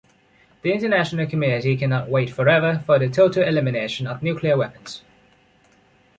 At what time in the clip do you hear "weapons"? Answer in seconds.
4.57-5.03